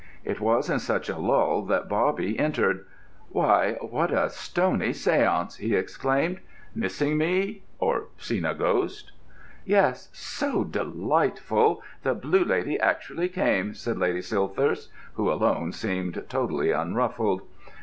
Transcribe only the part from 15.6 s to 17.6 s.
seemed totally unruffled.